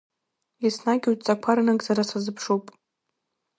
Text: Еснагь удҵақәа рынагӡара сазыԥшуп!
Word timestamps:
Еснагь 0.65 1.07
удҵақәа 1.11 1.51
рынагӡара 1.57 2.03
сазыԥшуп! 2.09 2.65